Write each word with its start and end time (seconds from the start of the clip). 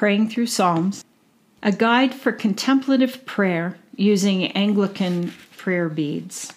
Praying 0.00 0.30
Through 0.30 0.46
Psalms, 0.46 1.04
a 1.62 1.70
guide 1.70 2.14
for 2.14 2.32
contemplative 2.32 3.26
prayer 3.26 3.76
using 3.96 4.46
Anglican 4.52 5.30
prayer 5.58 5.90
beads, 5.90 6.54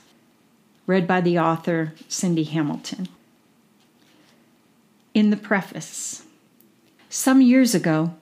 read 0.87 1.05
by 1.05 1.19
the 1.19 1.37
author 1.37 1.93
Cindy 2.07 2.45
Hamilton. 2.45 3.09
In 5.13 5.29
the 5.29 5.35
preface, 5.35 6.23
some 7.09 7.41
years 7.41 7.75
ago, 7.75 8.13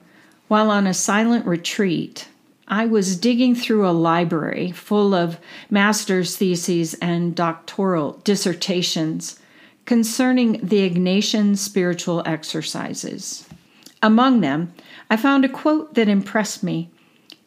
while 0.48 0.72
on 0.72 0.88
a 0.88 0.92
silent 0.92 1.46
retreat, 1.46 2.26
I 2.66 2.86
was 2.86 3.16
digging 3.16 3.54
through 3.54 3.88
a 3.88 3.92
library 3.92 4.72
full 4.72 5.14
of 5.14 5.38
master's 5.70 6.36
theses 6.36 6.94
and 6.94 7.32
doctoral 7.32 8.20
dissertations 8.24 9.38
concerning 9.86 10.54
the 10.66 10.90
Ignatian 10.90 11.56
spiritual 11.56 12.24
exercises. 12.26 13.48
Among 14.02 14.40
them, 14.40 14.74
I 15.08 15.16
found 15.16 15.44
a 15.44 15.48
quote 15.48 15.94
that 15.94 16.08
impressed 16.08 16.62
me 16.62 16.90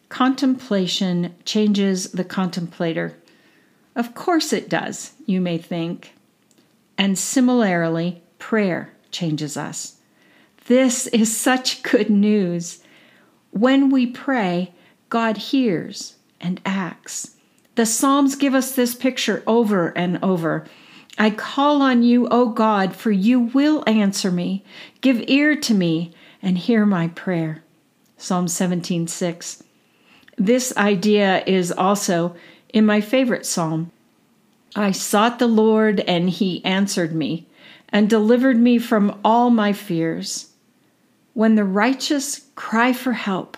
Contemplation 0.07 1.35
changes 1.43 2.11
the 2.11 2.23
contemplator. 2.23 3.17
Of 3.95 4.15
course 4.15 4.53
it 4.53 4.69
does, 4.69 5.13
you 5.25 5.41
may 5.41 5.57
think. 5.57 6.13
And 6.97 7.17
similarly, 7.17 8.21
prayer 8.39 8.93
changes 9.11 9.57
us. 9.57 9.97
This 10.67 11.07
is 11.07 11.35
such 11.35 11.83
good 11.83 12.09
news. 12.09 12.81
When 13.51 13.89
we 13.89 14.05
pray, 14.05 14.73
God 15.09 15.37
hears 15.37 16.15
and 16.39 16.61
acts. 16.65 17.35
The 17.75 17.85
Psalms 17.85 18.35
give 18.35 18.55
us 18.55 18.71
this 18.73 18.95
picture 18.95 19.43
over 19.45 19.89
and 19.97 20.19
over. 20.23 20.65
I 21.17 21.29
call 21.29 21.81
on 21.81 22.03
you, 22.03 22.27
O 22.29 22.49
God, 22.49 22.95
for 22.95 23.11
you 23.11 23.39
will 23.39 23.83
answer 23.87 24.31
me. 24.31 24.63
Give 25.01 25.23
ear 25.27 25.55
to 25.57 25.73
me 25.73 26.13
and 26.41 26.57
hear 26.57 26.85
my 26.85 27.07
prayer. 27.09 27.63
Psalm 28.17 28.47
17:6. 28.47 29.63
This 30.37 30.75
idea 30.77 31.43
is 31.45 31.71
also 31.71 32.35
in 32.73 32.85
my 32.85 33.01
favorite 33.01 33.45
psalm. 33.45 33.91
I 34.75 34.91
sought 34.91 35.39
the 35.39 35.47
Lord 35.47 36.01
and 36.01 36.29
he 36.29 36.63
answered 36.65 37.15
me 37.15 37.47
and 37.89 38.09
delivered 38.09 38.57
me 38.57 38.77
from 38.77 39.19
all 39.23 39.49
my 39.49 39.71
fears. 39.71 40.49
When 41.33 41.55
the 41.55 41.63
righteous 41.63 42.45
cry 42.55 42.91
for 42.91 43.13
help, 43.13 43.57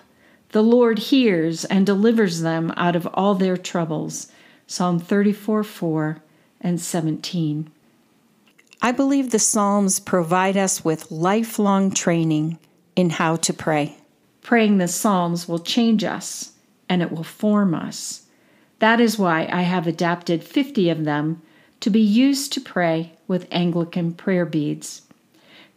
the 0.52 0.64
Lord 0.64 1.00
hears 1.00 1.66
and 1.66 1.86
delivers 1.86 2.42
them 2.42 2.74
out 2.78 2.96
of 2.96 3.08
all 3.14 3.36
their 3.36 3.58
troubles. 3.58 4.32
Psalm 4.68 5.00
34 5.00 5.64
4 5.64 6.22
and 6.62 6.80
17. 6.80 7.70
I 8.82 8.92
believe 8.92 9.32
the 9.32 9.40
Psalms 9.40 10.00
provide 10.00 10.56
us 10.56 10.86
with 10.86 11.12
lifelong 11.12 11.92
training 11.92 12.60
in 12.98 13.12
how 13.12 13.36
to 13.38 13.54
pray. 13.54 13.96
Praying 14.42 14.80
the 14.80 14.88
Psalms 14.88 15.48
will 15.48 15.60
change 15.60 16.04
us 16.04 16.54
and 16.90 17.02
it 17.02 17.12
will 17.12 17.24
form 17.24 17.74
us. 17.74 18.24
That 18.80 19.00
is 19.00 19.20
why 19.20 19.48
I 19.52 19.62
have 19.62 19.88
adapted 19.88 20.44
50 20.44 20.90
of 20.90 21.06
them 21.06 21.42
to 21.80 21.90
be 21.90 22.02
used 22.02 22.52
to 22.54 22.62
pray 22.62 23.14
with 23.28 23.48
Anglican 23.52 24.14
prayer 24.14 24.46
beads. 24.46 25.04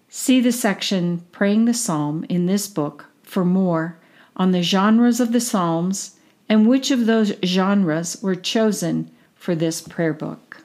See 0.08 0.40
the 0.40 0.50
section 0.50 1.24
Praying 1.30 1.66
the 1.66 1.74
Psalm 1.74 2.24
in 2.28 2.46
this 2.46 2.66
book 2.66 3.06
for 3.22 3.44
more 3.44 3.98
on 4.34 4.52
the 4.52 4.62
genres 4.62 5.20
of 5.20 5.32
the 5.32 5.40
Psalms 5.40 6.16
and 6.48 6.66
which 6.66 6.90
of 6.90 7.04
those 7.04 7.34
genres 7.44 8.20
were 8.22 8.34
chosen 8.34 9.10
for 9.34 9.54
this 9.54 9.82
prayer 9.82 10.14
book. 10.14 10.62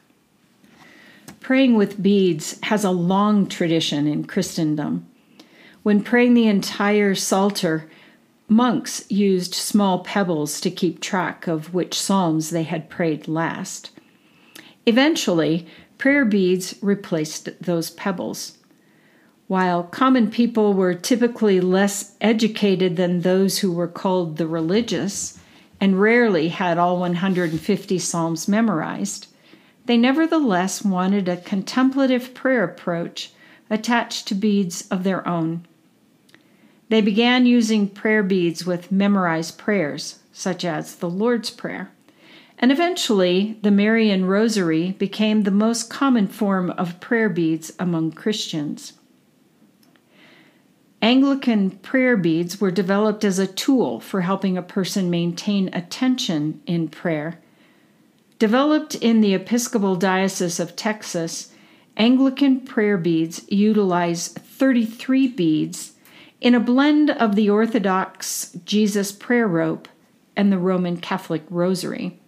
Praying 1.41 1.75
with 1.75 2.01
beads 2.01 2.57
has 2.63 2.83
a 2.83 2.91
long 2.91 3.45
tradition 3.45 4.07
in 4.07 4.23
Christendom. 4.23 5.05
When 5.85 6.01
praying 6.01 6.33
the 6.33 6.47
entire 6.47 7.13
Psalter, 7.13 7.87
monks 8.49 9.05
used 9.07 9.53
small 9.53 9.99
pebbles 9.99 10.59
to 10.61 10.71
keep 10.71 10.99
track 10.99 11.45
of 11.45 11.75
which 11.75 11.93
psalms 11.93 12.49
they 12.49 12.63
had 12.63 12.89
prayed 12.89 13.27
last. 13.27 13.91
Eventually, 14.87 15.67
prayer 15.99 16.25
beads 16.25 16.73
replaced 16.81 17.49
those 17.61 17.91
pebbles. 17.91 18.57
While 19.45 19.83
common 19.83 20.31
people 20.31 20.73
were 20.73 20.95
typically 20.95 21.61
less 21.61 22.15
educated 22.19 22.95
than 22.95 23.21
those 23.21 23.59
who 23.59 23.71
were 23.71 23.87
called 23.87 24.37
the 24.37 24.47
religious 24.47 25.37
and 25.79 26.01
rarely 26.01 26.47
had 26.47 26.79
all 26.79 26.97
150 26.97 27.99
Psalms 27.99 28.47
memorized, 28.47 29.27
they 29.85 29.97
nevertheless 29.97 30.83
wanted 30.83 31.29
a 31.29 31.37
contemplative 31.37 32.33
prayer 32.33 32.63
approach 32.63 33.33
attached 33.69 34.27
to 34.29 34.33
beads 34.33 34.87
of 34.89 35.03
their 35.03 35.27
own. 35.27 35.67
They 36.89 37.01
began 37.01 37.45
using 37.45 37.89
prayer 37.89 38.21
beads 38.21 38.65
with 38.65 38.91
memorized 38.91 39.57
prayers, 39.57 40.19
such 40.31 40.63
as 40.63 40.95
the 40.95 41.09
Lord's 41.09 41.49
Prayer. 41.49 41.91
And 42.59 42.71
eventually, 42.71 43.57
the 43.63 43.71
Marian 43.71 44.25
Rosary 44.25 44.91
became 44.91 45.43
the 45.43 45.51
most 45.51 45.89
common 45.89 46.27
form 46.27 46.69
of 46.71 46.99
prayer 46.99 47.27
beads 47.27 47.73
among 47.79 48.11
Christians. 48.11 48.93
Anglican 51.01 51.71
prayer 51.71 52.15
beads 52.15 52.61
were 52.61 52.71
developed 52.71 53.23
as 53.23 53.37
a 53.39 53.47
tool 53.47 53.99
for 53.99 54.21
helping 54.21 54.57
a 54.57 54.63
person 54.63 55.09
maintain 55.09 55.69
attention 55.73 56.61
in 56.65 56.87
prayer. 56.87 57.39
Developed 58.39 58.95
in 58.95 59.21
the 59.21 59.33
Episcopal 59.33 59.95
Diocese 59.95 60.59
of 60.59 60.75
Texas, 60.75 61.51
Anglican 61.97 62.61
prayer 62.61 62.97
beads 62.97 63.45
utilize 63.49 64.29
33 64.29 65.27
beads 65.27 65.94
in 66.41 66.55
a 66.55 66.59
blend 66.59 67.09
of 67.09 67.35
the 67.35 67.49
Orthodox 67.49 68.55
Jesus 68.65 69.11
prayer 69.11 69.47
rope 69.47 69.87
and 70.35 70.51
the 70.51 70.57
Roman 70.57 70.97
Catholic 70.97 71.43
rosary. 71.49 72.19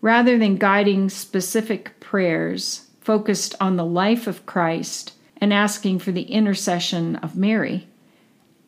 Rather 0.00 0.38
than 0.38 0.56
guiding 0.56 1.08
specific 1.08 1.98
prayers 2.00 2.88
focused 3.00 3.54
on 3.60 3.76
the 3.76 3.84
life 3.84 4.26
of 4.26 4.46
Christ 4.46 5.12
and 5.36 5.52
asking 5.52 5.98
for 5.98 6.12
the 6.12 6.22
intercession 6.22 7.16
of 7.16 7.36
Mary, 7.36 7.86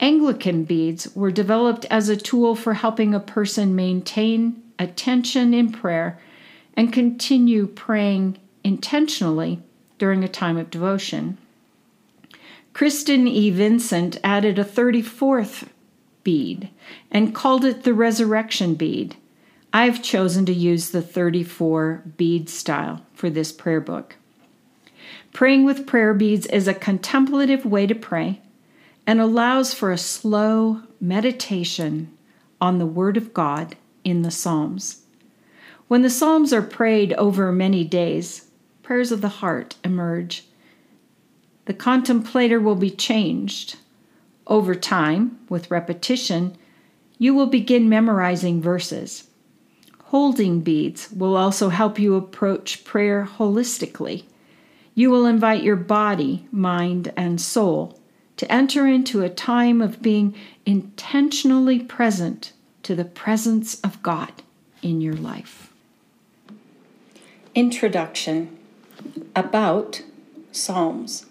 Anglican 0.01 0.65
beads 0.65 1.15
were 1.15 1.31
developed 1.31 1.87
as 1.91 2.09
a 2.09 2.17
tool 2.17 2.55
for 2.57 2.75
helping 2.75 3.15
a 3.15 3.21
person 3.21 3.77
maintain 3.77 4.63
attention 4.79 5.55
in 5.55 5.71
prayer 5.71 6.19
and 6.75 6.93
continue 6.93 7.67
praying 7.67 8.39
intentionally 8.65 9.63
during 9.99 10.25
a 10.25 10.29
time 10.29 10.57
of 10.57 10.71
devotion. 10.71 11.39
Kristen 12.73 13.29
E. 13.29 13.51
Vincent 13.51 14.19
added 14.25 14.59
a 14.59 14.65
34th 14.65 15.69
bead 16.25 16.71
and 17.11 17.35
called 17.35 17.65
it 17.65 17.83
the 17.83 17.95
resurrection 17.95 18.75
bead. 18.75 19.17
I've 19.73 20.03
chosen 20.03 20.47
to 20.47 20.53
use 20.53 20.91
the 20.91 21.03
34 21.03 22.03
bead 22.17 22.49
style 22.49 23.05
for 23.15 23.31
this 23.31 23.53
prayer 23.53 23.81
book. 23.81 24.17
Praying 25.33 25.65
with 25.65 25.87
prayer 25.87 26.13
beads 26.15 26.47
is 26.47 26.69
a 26.69 26.75
contemplative 26.75 27.65
way 27.65 27.87
to 27.87 27.95
pray 27.95 28.41
and 29.07 29.21
allows 29.21 29.75
for 29.75 29.91
a 29.91 29.99
slow 29.99 30.83
meditation 31.01 32.17
on 32.61 32.79
the 32.79 32.87
Word 32.87 33.17
of 33.17 33.35
God 33.35 33.77
in 34.05 34.23
the 34.23 34.31
Psalms. 34.31 35.03
When 35.89 36.03
the 36.03 36.11
Psalms 36.11 36.53
are 36.53 36.63
prayed 36.63 37.13
over 37.15 37.51
many 37.51 37.85
days, 37.85 38.47
prayers 38.83 39.11
of 39.11 39.21
the 39.21 39.29
heart 39.29 39.77
emerge. 39.85 40.45
The 41.65 41.75
contemplator 41.75 42.61
will 42.61 42.75
be 42.75 42.91
changed. 42.91 43.77
Over 44.47 44.75
time, 44.75 45.39
with 45.49 45.71
repetition, 45.71 46.57
you 47.19 47.35
will 47.35 47.47
begin 47.47 47.89
memorizing 47.89 48.61
verses. 48.61 49.29
Holding 50.07 50.61
beads 50.61 51.11
will 51.13 51.37
also 51.37 51.69
help 51.69 51.99
you 51.99 52.17
approach 52.17 52.85
prayer 52.85 53.29
holistically. 53.39 54.25
You 54.95 55.11
will 55.11 55.25
invite 55.25 55.63
your 55.63 55.77
body, 55.77 56.47
mind, 56.51 57.13
and 57.17 57.41
soul 57.41 57.99
to 58.37 58.53
enter 58.53 58.87
into 58.87 59.23
a 59.23 59.31
time 59.31 59.81
of 59.81 60.03
being 60.03 60.35
intentionally 60.67 61.79
present 61.79 62.53
to 62.83 62.97
the 62.97 63.05
presence 63.05 63.81
of 63.81 64.03
God 64.03 64.43
in 64.83 65.01
your 65.01 65.15
life. 65.15 65.73
Introduction 67.55 68.59
About 69.37 70.03
Psalms. 70.51 71.27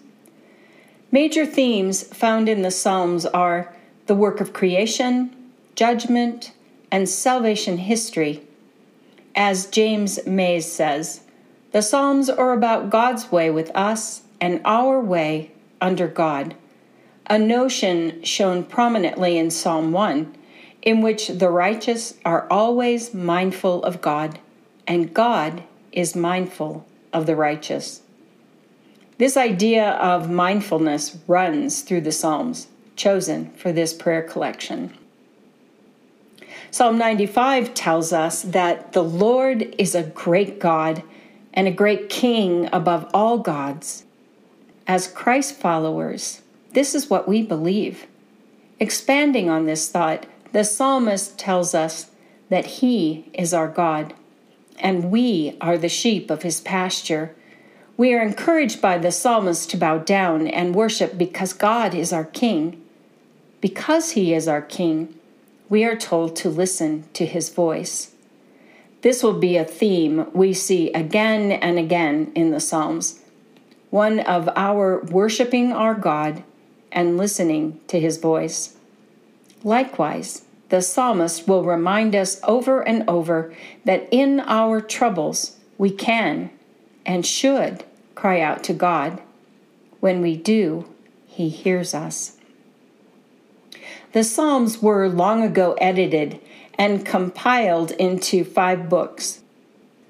Major 1.12 1.46
themes 1.46 2.02
found 2.02 2.48
in 2.48 2.62
the 2.62 2.72
Psalms 2.72 3.24
are 3.26 3.72
the 4.06 4.16
work 4.16 4.40
of 4.40 4.52
creation, 4.52 5.36
judgment, 5.76 6.52
and 6.90 7.08
salvation 7.08 7.78
history. 7.78 8.42
As 9.36 9.66
James 9.66 10.26
Mays 10.26 10.70
says, 10.70 11.20
the 11.70 11.82
Psalms 11.82 12.28
are 12.28 12.52
about 12.52 12.90
God's 12.90 13.30
way 13.30 13.50
with 13.50 13.70
us 13.74 14.22
and 14.40 14.60
our 14.64 15.00
way 15.00 15.52
under 15.80 16.08
God 16.08 16.56
a 17.26 17.38
notion 17.38 18.22
shown 18.22 18.64
prominently 18.64 19.38
in 19.38 19.50
Psalm 19.50 19.92
1, 19.92 20.34
in 20.82 21.00
which 21.00 21.28
the 21.28 21.48
righteous 21.50 22.14
are 22.24 22.46
always 22.50 23.14
mindful 23.14 23.82
of 23.84 24.00
God, 24.00 24.38
and 24.86 25.14
God 25.14 25.62
is 25.92 26.16
mindful 26.16 26.86
of 27.12 27.26
the 27.26 27.36
righteous. 27.36 28.02
This 29.22 29.36
idea 29.36 29.90
of 29.90 30.32
mindfulness 30.32 31.16
runs 31.28 31.82
through 31.82 32.00
the 32.00 32.10
Psalms. 32.10 32.66
chosen 32.96 33.52
for 33.52 33.70
this 33.70 33.94
prayer 33.94 34.20
collection. 34.20 34.92
Psalm 36.72 36.98
95 36.98 37.72
tells 37.72 38.12
us 38.12 38.42
that 38.42 38.94
the 38.94 39.04
Lord 39.04 39.76
is 39.78 39.94
a 39.94 40.02
great 40.02 40.58
God 40.58 41.04
and 41.54 41.68
a 41.68 41.70
great 41.70 42.08
King 42.08 42.68
above 42.72 43.08
all 43.14 43.38
gods. 43.38 44.02
As 44.88 45.06
Christ 45.06 45.54
followers, 45.54 46.42
this 46.72 46.92
is 46.92 47.08
what 47.08 47.28
we 47.28 47.42
believe. 47.44 48.08
Expanding 48.80 49.48
on 49.48 49.66
this 49.66 49.88
thought, 49.88 50.26
the 50.50 50.64
psalmist 50.64 51.38
tells 51.38 51.76
us 51.76 52.10
that 52.48 52.66
He 52.66 53.30
is 53.34 53.54
our 53.54 53.68
God, 53.68 54.14
and 54.80 55.12
we 55.12 55.56
are 55.60 55.78
the 55.78 55.88
sheep 55.88 56.28
of 56.28 56.42
His 56.42 56.60
pasture. 56.60 57.36
We 58.02 58.14
are 58.14 58.20
encouraged 58.20 58.82
by 58.82 58.98
the 58.98 59.12
psalmist 59.12 59.70
to 59.70 59.76
bow 59.76 59.98
down 59.98 60.48
and 60.48 60.74
worship 60.74 61.16
because 61.16 61.52
God 61.52 61.94
is 61.94 62.12
our 62.12 62.24
King. 62.24 62.82
Because 63.60 64.10
He 64.10 64.34
is 64.34 64.48
our 64.48 64.60
King, 64.60 65.14
we 65.68 65.84
are 65.84 65.94
told 65.94 66.34
to 66.34 66.50
listen 66.50 67.04
to 67.12 67.24
His 67.24 67.48
voice. 67.48 68.10
This 69.02 69.22
will 69.22 69.38
be 69.38 69.56
a 69.56 69.64
theme 69.64 70.26
we 70.32 70.52
see 70.52 70.90
again 70.90 71.52
and 71.52 71.78
again 71.78 72.32
in 72.34 72.50
the 72.50 72.58
Psalms 72.58 73.20
one 73.90 74.18
of 74.18 74.48
our 74.56 75.00
worshiping 75.04 75.72
our 75.72 75.94
God 75.94 76.42
and 76.90 77.16
listening 77.16 77.78
to 77.86 78.00
His 78.00 78.18
voice. 78.18 78.74
Likewise, 79.62 80.42
the 80.70 80.82
psalmist 80.82 81.46
will 81.46 81.62
remind 81.62 82.16
us 82.16 82.40
over 82.42 82.80
and 82.80 83.08
over 83.08 83.54
that 83.84 84.08
in 84.10 84.40
our 84.40 84.80
troubles 84.80 85.56
we 85.78 85.92
can 85.92 86.50
and 87.06 87.24
should 87.24 87.84
cry 88.14 88.40
out 88.40 88.62
to 88.64 88.72
God. 88.72 89.20
When 90.00 90.20
we 90.20 90.36
do, 90.36 90.88
He 91.26 91.48
hears 91.48 91.94
us. 91.94 92.36
The 94.12 94.24
Psalms 94.24 94.82
were 94.82 95.08
long 95.08 95.42
ago 95.42 95.74
edited 95.74 96.40
and 96.78 97.06
compiled 97.06 97.92
into 97.92 98.44
five 98.44 98.88
books. 98.88 99.42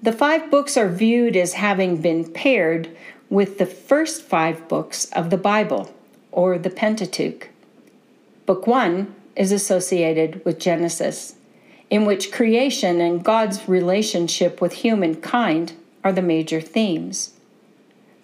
The 0.03 0.13
five 0.13 0.51
books 0.51 0.77
are 0.77 0.89
viewed 0.89 1.37
as 1.37 1.53
having 1.53 2.01
been 2.01 2.33
paired 2.33 2.97
with 3.31 3.59
the 3.59 3.67
first 3.67 4.23
five 4.23 4.69
books 4.69 5.07
of 5.13 5.31
the 5.31 5.37
Bible, 5.37 5.95
or 6.33 6.59
the 6.59 6.71
Pentateuch. 6.71 7.51
Book 8.47 8.67
one 8.67 9.15
is 9.37 9.53
associated 9.53 10.45
with 10.45 10.59
Genesis, 10.59 11.37
in 11.89 12.05
which 12.05 12.33
creation 12.33 13.01
and 13.01 13.25
God's 13.25 13.69
relationship 13.69 14.61
with 14.61 14.73
humankind 14.73 15.75
are 16.03 16.13
the 16.13 16.23
major 16.23 16.61
themes. 16.61 17.32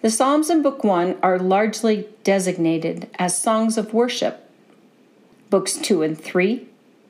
The 0.01 0.09
Psalms 0.09 0.49
in 0.49 0.61
Book 0.61 0.85
1 0.85 1.17
are 1.21 1.37
largely 1.37 2.07
designated 2.23 3.09
as 3.19 3.37
songs 3.37 3.77
of 3.77 3.93
worship. 3.93 4.49
Books 5.49 5.75
2 5.75 6.03
and 6.03 6.17
3 6.17 6.65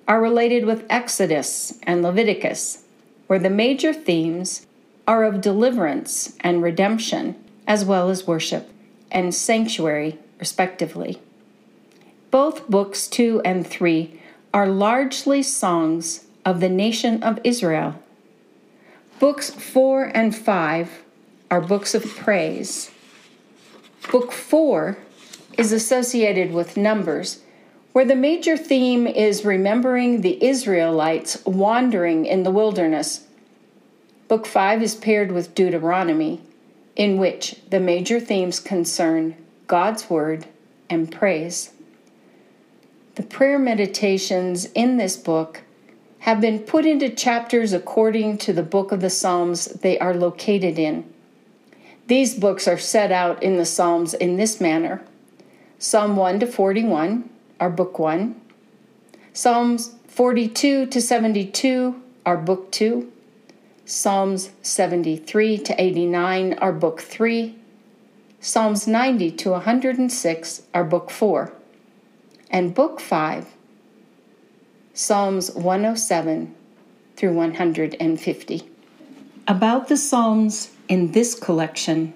are 0.07 0.19
related 0.19 0.65
with 0.65 0.87
Exodus 0.89 1.77
and 1.83 2.01
Leviticus, 2.01 2.85
where 3.27 3.37
the 3.37 3.51
major 3.51 3.93
themes 3.93 4.65
are 5.07 5.23
of 5.23 5.39
deliverance 5.39 6.35
and 6.39 6.63
redemption, 6.63 7.35
as 7.67 7.85
well 7.85 8.09
as 8.09 8.25
worship 8.25 8.71
and 9.11 9.35
sanctuary, 9.35 10.17
respectively. 10.39 11.21
Both 12.31 12.69
books 12.71 13.07
2 13.07 13.43
and 13.45 13.67
3 13.67 14.19
are 14.51 14.67
largely 14.67 15.43
songs 15.43 16.25
of 16.43 16.59
the 16.59 16.69
nation 16.69 17.21
of 17.21 17.39
Israel. 17.43 18.01
Books 19.19 19.51
4 19.51 20.05
and 20.05 20.35
5 20.35 21.03
are 21.51 21.61
books 21.61 21.95
of 21.95 22.05
praise. 22.15 22.91
Book 24.11 24.31
4 24.31 24.97
is 25.57 25.71
associated 25.71 26.53
with 26.53 26.77
Numbers, 26.77 27.41
where 27.91 28.05
the 28.05 28.15
major 28.15 28.55
theme 28.55 29.07
is 29.07 29.43
remembering 29.43 30.21
the 30.21 30.43
Israelites 30.43 31.43
wandering 31.45 32.25
in 32.25 32.43
the 32.43 32.51
wilderness. 32.51 33.25
Book 34.27 34.45
5 34.45 34.83
is 34.83 34.95
paired 34.95 35.31
with 35.31 35.55
Deuteronomy, 35.55 36.41
in 36.95 37.17
which 37.17 37.55
the 37.69 37.79
major 37.79 38.19
themes 38.19 38.59
concern 38.59 39.35
God's 39.65 40.09
Word 40.09 40.45
and 40.89 41.11
praise. 41.11 41.71
The 43.15 43.23
prayer 43.23 43.57
meditations 43.57 44.65
in 44.75 44.97
this 44.97 45.17
book 45.17 45.61
have 46.19 46.39
been 46.39 46.59
put 46.59 46.85
into 46.85 47.09
chapters 47.09 47.73
according 47.73 48.37
to 48.37 48.53
the 48.53 48.63
book 48.63 48.91
of 48.91 49.01
the 49.01 49.09
Psalms 49.09 49.65
they 49.65 49.97
are 49.99 50.13
located 50.13 50.77
in. 50.77 51.11
These 52.09 52.33
books 52.33 52.67
are 52.67 52.79
set 52.79 53.11
out 53.11 53.43
in 53.43 53.57
the 53.57 53.65
Psalms 53.65 54.15
in 54.15 54.37
this 54.37 54.59
manner. 54.59 55.03
Psalm 55.77 56.15
1 56.15 56.39
to 56.39 56.47
41 56.47 57.29
are 57.59 57.69
Book 57.69 57.99
1, 57.99 58.35
Psalms 59.31 59.93
42 60.07 60.87
to 60.87 61.01
72 61.01 62.01
are 62.25 62.37
Book 62.37 62.71
2, 62.71 63.11
Psalms 63.85 64.49
73 64.63 65.59
to 65.59 65.79
89 65.79 66.53
are 66.53 66.73
Book 66.73 66.99
3, 66.99 67.55
Psalms 68.39 68.87
90 68.87 69.29
to 69.29 69.51
106 69.51 70.61
are 70.73 70.83
Book 70.83 71.11
4, 71.11 71.53
and 72.49 72.73
Book 72.73 72.99
5, 72.99 73.45
Psalms 74.95 75.51
107 75.51 76.55
through 77.15 77.33
150. 77.33 78.69
About 79.47 79.87
the 79.87 79.97
Psalms 79.97 80.71
in 80.89 81.11
this 81.11 81.35
collection. 81.35 82.13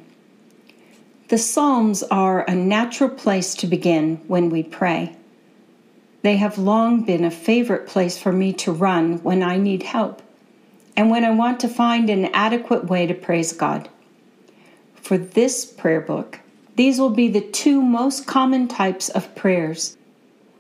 The 1.30 1.38
Psalms 1.38 2.04
are 2.04 2.42
a 2.42 2.56
natural 2.56 3.10
place 3.10 3.56
to 3.56 3.68
begin 3.68 4.18
when 4.28 4.50
we 4.50 4.64
pray. 4.64 5.16
They 6.24 6.38
have 6.38 6.58
long 6.58 7.04
been 7.04 7.24
a 7.24 7.32
favorite 7.32 7.88
place 7.88 8.18
for 8.18 8.32
me 8.32 8.52
to 8.54 8.72
run 8.72 9.24
when 9.24 9.44
I 9.44 9.58
need 9.58 9.84
help 9.84 10.22
and 10.98 11.10
when 11.10 11.24
I 11.24 11.32
want 11.32 11.60
to 11.62 11.68
find 11.68 12.10
an 12.10 12.26
adequate 12.34 12.86
way 12.86 13.08
to 13.08 13.14
praise 13.14 13.54
God. 13.54 13.90
For 14.96 15.18
this 15.18 15.66
prayer 15.66 16.02
book, 16.02 16.40
these 16.76 17.00
will 17.00 17.10
be 17.10 17.28
the 17.28 17.42
two 17.42 17.82
most 17.82 18.26
common 18.26 18.68
types 18.68 19.10
of 19.10 19.34
prayers 19.36 19.98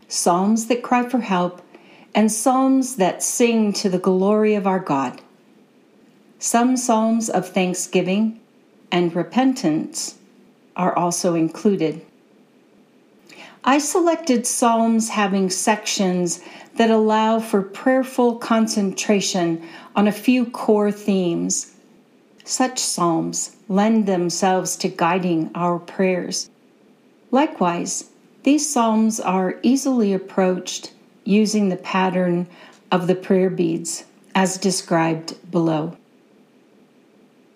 psalms 0.07 0.68
that 0.68 0.83
cry 0.83 1.09
for 1.09 1.19
help 1.19 1.62
and 2.13 2.31
psalms 2.31 2.98
that 2.98 3.24
sing 3.24 3.74
to 3.74 3.89
the 3.89 3.98
glory 3.98 4.54
of 4.54 4.68
our 4.68 4.80
God 4.80 5.19
some 6.44 6.75
psalms 6.75 7.30
of 7.30 7.48
thanksgiving 7.48 8.38
and 8.92 9.16
repentance 9.16 10.18
are 10.75 10.94
also 10.94 11.36
included. 11.36 12.06
I 13.63 13.78
selected 13.78 14.45
psalms 14.45 15.07
having 15.07 15.50
sections 15.50 16.42
that 16.75 16.90
allow 16.90 17.40
for 17.40 17.62
prayerful 17.62 18.40
concentration 18.40 19.66
on 19.95 20.06
a 20.06 20.12
few 20.12 20.45
core 20.45 20.92
themes. 20.92 21.76
Such 22.44 22.78
psalms 22.78 23.56
lend 23.69 24.06
themselves 24.06 24.76
to 24.78 24.90
guiding 24.90 25.50
our 25.56 25.80
prayers. 25.80 26.50
Likewise, 27.31 28.09
these 28.44 28.69
psalms 28.69 29.21
are 29.21 29.59
easily 29.64 30.12
approached 30.12 30.92
using 31.23 31.69
the 31.69 31.78
pattern 31.78 32.47
of 32.92 33.07
the 33.07 33.16
prayer 33.16 33.50
beads 33.50 34.04
as 34.35 34.57
described 34.57 35.38
below. 35.50 35.95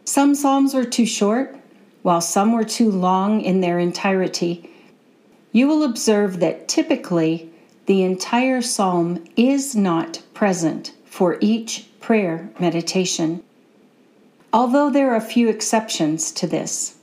Some 0.08 0.36
Psalms 0.36 0.74
were 0.74 0.86
too 0.86 1.06
short, 1.06 1.54
while 2.02 2.22
some 2.22 2.54
were 2.54 2.64
too 2.64 2.90
long 2.90 3.42
in 3.42 3.60
their 3.60 3.78
entirety. 3.78 4.70
You 5.52 5.68
will 5.68 5.84
observe 5.84 6.40
that 6.40 6.70
typically 6.70 7.52
the 7.88 8.04
entire 8.04 8.62
Psalm 8.62 9.26
is 9.36 9.76
not 9.76 10.24
present 10.34 10.94
for 11.04 11.38
each 11.42 11.90
prayer 12.00 12.50
meditation. 12.58 13.44
Although 14.54 14.90
there 14.90 15.12
are 15.12 15.18
a 15.18 15.22
few 15.36 15.50
exceptions 15.50 16.32
to 16.32 16.48
this, 16.48 16.96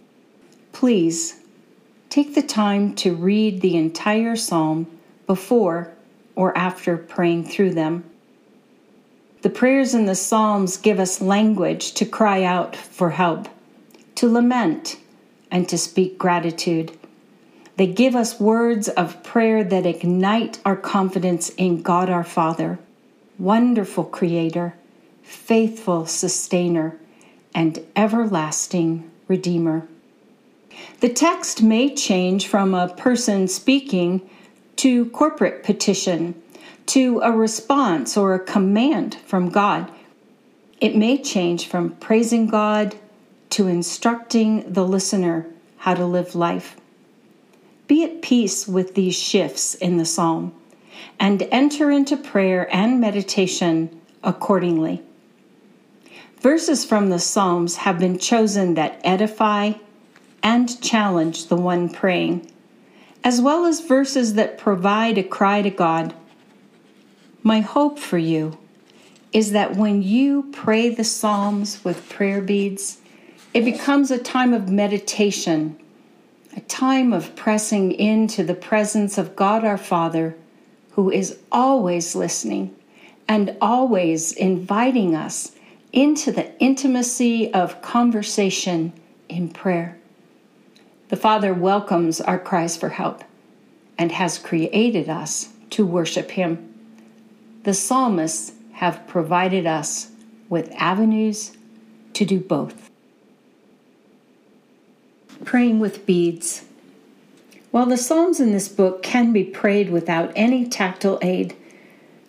please 0.73 1.43
take 2.09 2.35
the 2.35 2.41
time 2.41 2.95
to 2.95 3.15
read 3.15 3.61
the 3.61 3.77
entire 3.77 4.35
Psalm 4.35 4.87
before 5.27 5.93
or 6.37 6.57
after 6.57 6.97
praying 6.97 7.45
through 7.45 7.75
them. 7.75 8.05
The 9.45 9.51
prayers 9.51 9.93
in 9.93 10.07
the 10.07 10.15
Psalms 10.15 10.79
give 10.79 10.99
us 10.99 11.21
language 11.21 11.93
to 11.97 12.07
cry 12.07 12.45
out 12.45 12.75
for 12.75 13.11
help, 13.11 13.47
to 14.15 14.27
lament, 14.27 14.97
and 15.51 15.69
to 15.69 15.77
speak 15.77 16.17
gratitude. 16.17 16.93
They 17.77 17.87
give 17.87 18.17
us 18.17 18.41
words 18.41 18.89
of 18.89 19.23
prayer 19.23 19.63
that 19.63 19.85
ignite 19.85 20.61
our 20.65 20.77
confidence 20.77 21.51
in 21.59 21.83
God 21.83 22.09
our 22.09 22.25
Father, 22.25 22.79
wonderful 23.39 24.05
Creator, 24.05 24.77
faithful 25.23 26.07
Sustainer, 26.07 26.97
and 27.55 27.81
everlasting 27.95 29.11
Redeemer. 29.29 29.87
The 31.01 31.11
text 31.11 31.63
may 31.63 31.95
change 31.95 32.47
from 32.47 32.73
a 32.73 32.89
person 32.89 33.49
speaking 33.49 34.23
to 34.77 35.05
corporate 35.11 35.63
petition 35.65 36.41
to 36.87 37.21
a 37.21 37.33
response 37.33 38.17
or 38.17 38.35
a 38.35 38.45
command 38.45 39.17
from 39.27 39.49
God. 39.49 39.91
It 40.81 40.97
may 40.97 41.23
change 41.23 41.67
from 41.67 41.97
praising 41.97 42.47
God 42.47 42.95
to 43.51 43.69
instructing 43.69 44.73
the 44.73 44.87
listener 44.87 45.47
how 45.79 45.95
to 45.95 46.05
live 46.05 46.35
life. 46.35 46.77
Be 47.87 48.05
at 48.05 48.23
peace 48.23 48.67
with 48.67 48.95
these 48.95 49.15
shifts 49.15 49.75
in 49.75 49.99
the 49.99 50.05
psalm 50.05 50.55
and 51.21 51.43
enter 51.51 51.91
into 51.91 52.17
prayer 52.17 52.69
and 52.75 53.01
meditation 53.01 54.01
accordingly. 54.23 55.03
Verses 56.41 56.85
from 56.85 57.09
the 57.09 57.19
Psalms 57.19 57.77
have 57.77 57.99
been 57.99 58.19
chosen 58.19 58.75
that 58.75 59.01
edify 59.05 59.73
and 60.43 60.81
challenge 60.83 61.47
the 61.47 61.57
one 61.57 61.89
praying, 61.89 62.51
as 63.23 63.41
well 63.41 63.65
as 63.65 63.81
verses 63.81 64.35
that 64.35 64.59
provide 64.59 65.17
a 65.17 65.23
cry 65.23 65.63
to 65.63 65.71
God. 65.71 66.15
My 67.47 67.61
hope 67.61 67.99
for 67.99 68.17
you 68.17 68.57
is 69.31 69.53
that 69.53 69.77
when 69.77 70.03
you 70.03 70.49
pray 70.51 70.89
the 70.89 71.05
Psalms 71.05 71.85
with 71.85 72.09
prayer 72.09 72.41
beads, 72.41 73.03
it 73.53 73.67
becomes 73.67 74.11
a 74.11 74.17
time 74.17 74.55
of 74.55 74.71
meditation, 74.71 75.79
a 76.57 76.61
time 76.61 77.13
of 77.13 77.37
pressing 77.37 77.93
into 77.93 78.45
the 78.45 78.55
presence 78.55 79.19
of 79.19 79.37
God 79.37 79.63
our 79.63 79.77
Father, 79.77 80.35
who 80.93 81.11
is 81.11 81.39
always 81.53 82.17
listening 82.17 82.75
and 83.29 83.55
always 83.61 84.33
inviting 84.33 85.15
us 85.15 85.53
into 85.93 86.33
the 86.33 86.59
intimacy 86.63 87.53
of 87.53 87.83
conversation 87.83 88.91
in 89.29 89.51
prayer. 89.51 89.99
The 91.11 91.17
Father 91.17 91.53
welcomes 91.53 92.23
our 92.23 92.39
cries 92.39 92.79
for 92.79 92.89
help 92.89 93.23
and 93.99 94.13
has 94.13 94.39
created 94.39 95.11
us 95.11 95.51
to 95.69 95.85
worship 95.85 96.31
Him. 96.31 96.74
The 97.65 97.73
psalmists 97.73 98.53
have 98.73 99.07
provided 99.07 99.67
us 99.67 100.11
with 100.51 100.71
avenues 100.77 101.57
to 102.13 102.27
do 102.27 102.39
both. 102.39 102.91
Praying 105.45 105.81
with 105.81 106.05
beads. 106.05 106.65
While 107.71 107.87
the 107.87 107.97
Psalms 107.97 108.39
in 108.39 108.53
this 108.53 108.69
book 108.69 109.03
can 109.03 109.33
be 109.33 109.45
prayed 109.45 109.89
without 109.89 110.31
any 110.37 110.69
tactile 110.69 111.19
aid, 111.23 111.57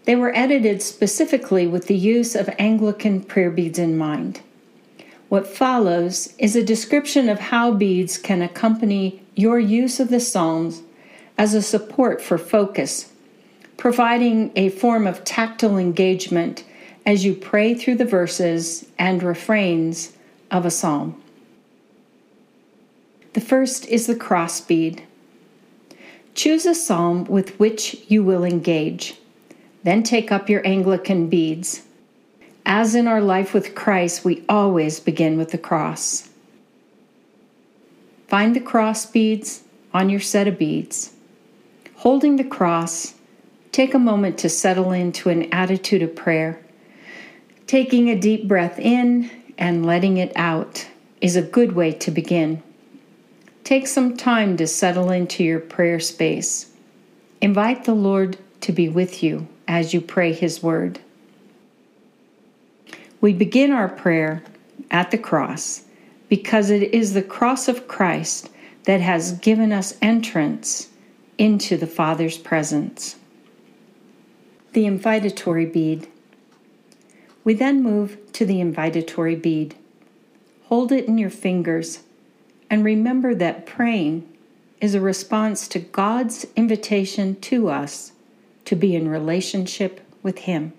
they 0.05 0.15
were 0.15 0.33
edited 0.33 0.81
specifically 0.81 1.67
with 1.67 1.87
the 1.87 1.97
use 1.97 2.33
of 2.33 2.49
Anglican 2.57 3.21
prayer 3.21 3.51
beads 3.51 3.77
in 3.77 3.97
mind. 3.97 4.39
What 5.27 5.47
follows 5.47 6.33
is 6.37 6.55
a 6.55 6.63
description 6.63 7.27
of 7.27 7.39
how 7.39 7.71
beads 7.71 8.17
can 8.17 8.41
accompany 8.41 9.21
your 9.35 9.59
use 9.59 9.99
of 9.99 10.07
the 10.07 10.21
Psalms 10.21 10.81
as 11.37 11.53
a 11.53 11.61
support 11.61 12.21
for 12.21 12.37
focus 12.37 13.11
providing 13.77 14.51
a 14.55 14.69
form 14.69 15.07
of 15.07 15.23
tactile 15.23 15.77
engagement 15.77 16.63
as 17.05 17.25
you 17.25 17.33
pray 17.33 17.73
through 17.73 17.95
the 17.95 18.05
verses 18.05 18.87
and 18.97 19.21
refrains 19.21 20.13
of 20.49 20.65
a 20.65 20.71
psalm. 20.71 21.21
The 23.33 23.41
first 23.41 23.85
is 23.87 24.07
the 24.07 24.15
cross 24.15 24.61
bead. 24.61 25.03
Choose 26.33 26.65
a 26.65 26.75
psalm 26.75 27.25
with 27.25 27.59
which 27.59 27.97
you 28.07 28.23
will 28.23 28.43
engage. 28.43 29.15
Then 29.83 30.03
take 30.03 30.31
up 30.31 30.49
your 30.49 30.65
Anglican 30.65 31.27
beads. 31.27 31.83
As 32.65 32.95
in 32.95 33.07
our 33.07 33.21
life 33.21 33.53
with 33.53 33.75
Christ, 33.75 34.25
we 34.25 34.43
always 34.49 34.99
begin 34.99 35.37
with 35.37 35.51
the 35.51 35.57
cross. 35.57 36.29
Find 38.27 38.55
the 38.55 38.61
cross 38.61 39.05
beads 39.05 39.63
on 39.93 40.09
your 40.09 40.19
set 40.19 40.47
of 40.47 40.57
beads. 40.57 41.13
Holding 41.95 42.37
the 42.37 42.43
cross, 42.43 43.14
Take 43.75 43.93
a 43.93 43.99
moment 43.99 44.37
to 44.37 44.47
settle 44.47 44.93
into 44.93 45.27
an 45.27 45.51
attitude 45.51 46.01
of 46.01 46.15
prayer. 46.15 46.61
Taking 47.67 48.09
a 48.09 48.17
deep 48.17 48.47
breath 48.47 48.79
in 48.79 49.29
and 49.57 49.85
letting 49.85 50.15
it 50.15 50.31
out 50.37 50.87
is 51.19 51.35
a 51.35 51.41
good 51.41 51.73
way 51.73 51.91
to 51.91 52.09
begin. 52.09 52.63
Take 53.65 53.87
some 53.87 54.15
time 54.15 54.55
to 54.55 54.65
settle 54.65 55.11
into 55.11 55.43
your 55.43 55.59
prayer 55.59 55.99
space. 55.99 56.71
Invite 57.41 57.83
the 57.83 57.93
Lord 57.93 58.37
to 58.61 58.71
be 58.71 58.87
with 58.87 59.21
you 59.21 59.45
as 59.67 59.93
you 59.93 59.99
pray 59.99 60.31
His 60.31 60.63
Word. 60.63 61.01
We 63.19 63.33
begin 63.33 63.73
our 63.73 63.89
prayer 63.89 64.41
at 64.89 65.11
the 65.11 65.17
cross 65.17 65.83
because 66.29 66.69
it 66.69 66.93
is 66.93 67.13
the 67.13 67.21
cross 67.21 67.67
of 67.67 67.89
Christ 67.89 68.49
that 68.85 69.01
has 69.01 69.33
given 69.33 69.73
us 69.73 69.97
entrance 70.01 70.91
into 71.37 71.75
the 71.75 71.87
Father's 71.87 72.37
presence 72.37 73.17
the 74.75 74.83
invitatory 74.83 75.71
bead. 75.71 76.05
We 77.45 77.53
then 77.53 77.81
move 77.81 78.17
to 78.33 78.45
the 78.45 78.59
invitatory 78.59 79.41
bead. 79.41 79.73
Hold 80.65 80.91
it 80.91 81.05
in 81.05 81.17
your 81.17 81.29
fingers 81.29 82.03
and 82.69 82.83
remember 82.83 83.33
that 83.35 83.65
praying 83.65 84.27
is 84.81 84.93
a 84.93 84.99
response 84.99 85.69
to 85.69 85.79
God's 85.79 86.45
invitation 86.57 87.39
to 87.39 87.69
us 87.69 88.11
to 88.65 88.75
be 88.75 88.97
in 88.97 89.07
relationship 89.07 90.01
with 90.21 90.39
Him. 90.39 90.73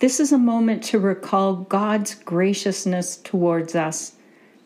This 0.00 0.18
is 0.18 0.32
a 0.32 0.38
moment 0.38 0.82
to 0.84 0.98
recall 0.98 1.54
God's 1.54 2.16
graciousness 2.16 3.18
towards 3.18 3.76
us 3.76 4.14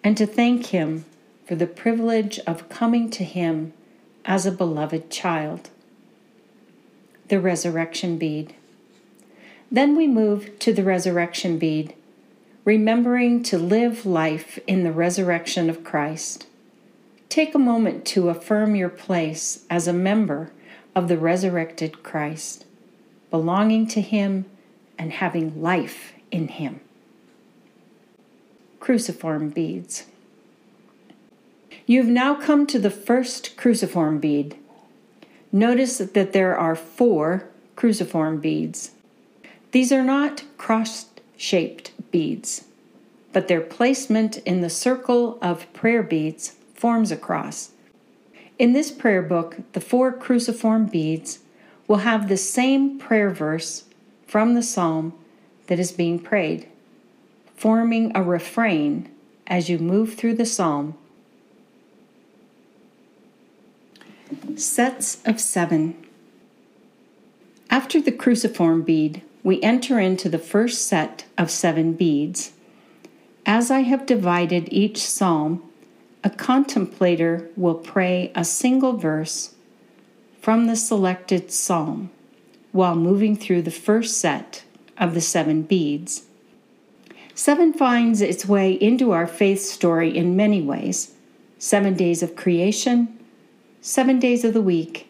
and 0.03 0.17
to 0.17 0.25
thank 0.25 0.69
Him 0.69 1.05
for 1.45 1.57
the 1.57 1.67
privilege 1.67 2.39
of 2.47 2.71
coming 2.71 3.11
to 3.11 3.23
Him 3.23 3.75
as 4.25 4.47
a 4.47 4.51
beloved 4.51 5.11
child 5.11 5.69
the 7.29 7.41
resurrection 7.41 8.19
bead. 8.19 8.55
Then 9.71 9.97
we 9.97 10.07
move 10.07 10.59
to 10.61 10.73
the 10.73 10.83
resurrection 10.83 11.59
bead, 11.59 11.95
remembering 12.65 13.43
to 13.45 13.59
live 13.59 14.07
life 14.07 14.59
in 14.67 14.83
the 14.83 14.93
resurrection 14.93 15.69
of 15.69 15.85
Christ. 15.85 16.47
Take 17.29 17.55
a 17.55 17.59
moment 17.59 18.05
to 18.07 18.31
affirm 18.31 18.75
your 18.75 18.89
place 18.89 19.65
as 19.69 19.87
a 19.87 19.93
member 19.93 20.51
of 20.95 21.09
the 21.09 21.19
resurrected 21.19 22.03
Christ, 22.03 22.65
belonging 23.31 23.87
to 23.89 24.01
Him 24.01 24.47
and 24.99 25.13
having 25.13 25.61
life 25.61 26.15
in 26.31 26.49
Him. 26.49 26.81
Cruciform 28.81 29.51
beads. 29.51 30.07
You've 31.85 32.07
now 32.07 32.35
come 32.35 32.67
to 32.67 32.79
the 32.79 32.91
first 32.91 33.57
cruciform 33.57 34.19
bead 34.19 34.57
Notice 35.51 35.99
that 35.99 36.33
there 36.33 36.57
are 36.57 36.77
four 36.77 37.49
cruciform 37.75 38.39
beads. 38.39 38.91
These 39.73 39.93
are 39.93 40.05
not 40.05 40.45
cross 40.59 41.07
shaped 41.37 41.93
beads, 42.11 42.65
but 43.33 43.49
their 43.49 43.61
placement 43.61 44.39
in 44.39 44.61
the 44.61 44.71
circle 44.71 45.39
of 45.41 45.73
prayer 45.73 46.03
beads 46.03 46.57
forms 46.75 47.11
a 47.11 47.17
cross. 47.17 47.71
In 48.59 48.73
this 48.73 48.91
prayer 48.91 49.23
book, 49.23 49.59
the 49.73 49.81
four 49.81 50.13
cruciform 50.13 50.87
beads 50.87 51.39
will 51.87 51.99
have 51.99 52.29
the 52.29 52.37
same 52.37 52.99
prayer 52.99 53.31
verse 53.31 53.85
from 54.27 54.55
the 54.55 54.63
psalm 54.63 55.15
that 55.69 55.79
is 55.79 55.93
being 55.93 56.19
prayed, 56.19 56.69
forming 57.57 58.13
a 58.15 58.23
refrain 58.23 59.09
as 59.47 59.71
you 59.71 59.79
move 59.79 60.15
through 60.15 60.35
the 60.35 60.47
psalm 60.47 60.97
Sets 64.57 65.19
of 65.25 65.41
seven. 65.41 65.97
After 67.71 68.01
the 68.01 68.13
cruciform 68.13 68.83
bead, 68.83 69.23
we 69.43 69.63
enter 69.63 69.99
into 69.99 70.29
the 70.29 70.39
first 70.39 70.87
set 70.87 71.25
of 71.39 71.51
seven 71.51 71.95
beads. 71.95 72.53
As 73.47 73.71
I 73.71 73.81
have 73.81 74.05
divided 74.05 74.69
each 74.71 74.99
psalm, 74.99 75.63
a 76.23 76.31
contemplator 76.31 77.49
will 77.57 77.77
pray 77.77 78.33
a 78.35 78.45
single 78.45 78.97
verse 78.97 79.55
from 80.43 80.67
the 80.67 80.77
selected 80.77 81.51
psalm 81.51 82.11
while 82.73 82.97
moving 82.97 83.37
through 83.37 83.63
the 83.63 83.71
first 83.71 84.19
set 84.19 84.65
of 84.99 85.15
the 85.15 85.21
seven 85.21 85.63
beads. 85.63 86.25
Seven 87.35 87.73
finds 87.73 88.21
its 88.21 88.45
way 88.45 88.73
into 88.73 89.13
our 89.13 89.27
faith 89.27 89.63
story 89.63 90.15
in 90.17 90.37
many 90.37 90.61
ways 90.61 91.15
seven 91.61 91.95
days 91.95 92.23
of 92.23 92.37
creation, 92.37 93.18
seven 93.81 94.19
days 94.19 94.45
of 94.45 94.55
the 94.55 94.61
week, 94.61 95.09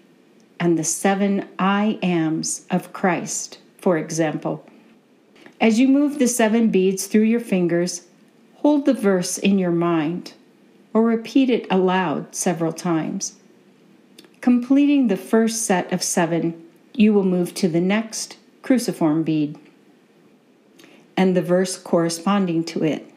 and 0.60 0.78
the 0.78 0.84
seven 0.84 1.48
I 1.58 1.98
ams 2.02 2.66
of 2.70 2.92
Christ, 2.92 3.58
for 3.78 3.96
example. 3.96 4.66
As 5.60 5.80
you 5.80 5.88
move 5.88 6.18
the 6.18 6.28
seven 6.28 6.70
beads 6.70 7.06
through 7.06 7.22
your 7.22 7.40
fingers, 7.40 8.06
hold 8.56 8.86
the 8.86 8.94
verse 8.94 9.38
in 9.38 9.58
your 9.58 9.72
mind 9.72 10.34
or 10.92 11.02
repeat 11.02 11.50
it 11.50 11.66
aloud 11.70 12.34
several 12.34 12.72
times. 12.72 13.36
Completing 14.40 15.08
the 15.08 15.16
first 15.16 15.62
set 15.62 15.92
of 15.92 16.02
seven, 16.02 16.64
you 16.94 17.12
will 17.12 17.24
move 17.24 17.54
to 17.54 17.68
the 17.68 17.80
next 17.80 18.36
cruciform 18.62 19.22
bead 19.22 19.58
and 21.16 21.36
the 21.36 21.42
verse 21.42 21.76
corresponding 21.76 22.62
to 22.62 22.84
it. 22.84 23.12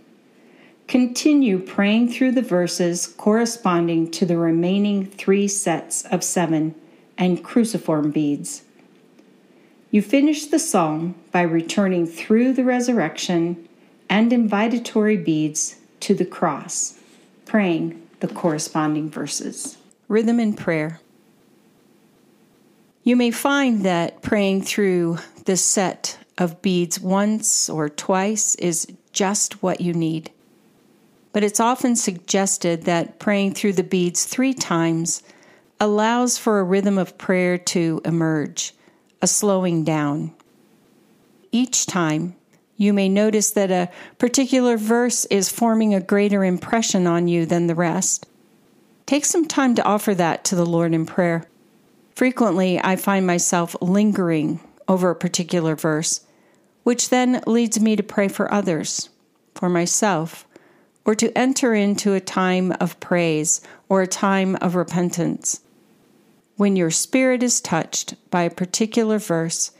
Continue 0.87 1.59
praying 1.59 2.11
through 2.11 2.31
the 2.33 2.41
verses 2.41 3.07
corresponding 3.07 4.11
to 4.11 4.25
the 4.25 4.37
remaining 4.37 5.05
three 5.05 5.47
sets 5.47 6.03
of 6.05 6.23
seven 6.23 6.75
and 7.17 7.43
cruciform 7.43 8.11
beads. 8.11 8.63
You 9.89 10.01
finish 10.01 10.45
the 10.45 10.59
psalm 10.59 11.15
by 11.31 11.41
returning 11.41 12.07
through 12.07 12.53
the 12.53 12.63
resurrection 12.63 13.67
and 14.09 14.31
invitatory 14.31 15.23
beads 15.23 15.77
to 16.01 16.13
the 16.13 16.25
cross, 16.25 16.97
praying 17.45 18.01
the 18.19 18.27
corresponding 18.27 19.09
verses. 19.09 19.77
Rhythm 20.07 20.39
in 20.39 20.53
Prayer. 20.53 20.99
You 23.03 23.15
may 23.15 23.31
find 23.31 23.83
that 23.83 24.21
praying 24.21 24.63
through 24.63 25.17
this 25.45 25.63
set 25.63 26.17
of 26.37 26.61
beads 26.61 26.99
once 26.99 27.69
or 27.69 27.89
twice 27.89 28.55
is 28.55 28.87
just 29.11 29.63
what 29.63 29.81
you 29.81 29.93
need. 29.93 30.31
But 31.33 31.43
it's 31.43 31.59
often 31.59 31.95
suggested 31.95 32.83
that 32.83 33.19
praying 33.19 33.53
through 33.53 33.73
the 33.73 33.83
beads 33.83 34.25
three 34.25 34.53
times 34.53 35.23
allows 35.79 36.37
for 36.37 36.59
a 36.59 36.63
rhythm 36.63 36.97
of 36.97 37.17
prayer 37.17 37.57
to 37.57 38.01
emerge, 38.05 38.73
a 39.21 39.27
slowing 39.27 39.83
down. 39.83 40.33
Each 41.51 41.85
time, 41.85 42.35
you 42.77 42.93
may 42.93 43.09
notice 43.09 43.51
that 43.51 43.71
a 43.71 43.89
particular 44.17 44.77
verse 44.77 45.25
is 45.25 45.49
forming 45.49 45.93
a 45.93 46.01
greater 46.01 46.43
impression 46.43 47.07
on 47.07 47.27
you 47.27 47.45
than 47.45 47.67
the 47.67 47.75
rest. 47.75 48.25
Take 49.05 49.25
some 49.25 49.45
time 49.45 49.75
to 49.75 49.83
offer 49.83 50.15
that 50.15 50.43
to 50.45 50.55
the 50.55 50.65
Lord 50.65 50.93
in 50.93 51.05
prayer. 51.05 51.45
Frequently, 52.15 52.79
I 52.79 52.95
find 52.95 53.25
myself 53.25 53.75
lingering 53.81 54.59
over 54.87 55.09
a 55.09 55.15
particular 55.15 55.75
verse, 55.75 56.21
which 56.83 57.09
then 57.09 57.41
leads 57.47 57.79
me 57.79 57.95
to 57.95 58.03
pray 58.03 58.27
for 58.27 58.53
others, 58.53 59.09
for 59.55 59.69
myself, 59.69 60.47
or 61.05 61.15
to 61.15 61.35
enter 61.37 61.73
into 61.73 62.13
a 62.13 62.19
time 62.19 62.71
of 62.79 62.99
praise 62.99 63.61
or 63.89 64.01
a 64.01 64.07
time 64.07 64.55
of 64.57 64.75
repentance. 64.75 65.61
When 66.57 66.75
your 66.75 66.91
spirit 66.91 67.41
is 67.41 67.59
touched 67.59 68.15
by 68.29 68.43
a 68.43 68.49
particular 68.49 69.17
verse, 69.17 69.71